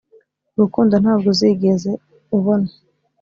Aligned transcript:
urukundo 0.55 0.93
ntabwo 1.03 1.27
uzigeza 1.33 1.91
ubona 2.37 2.69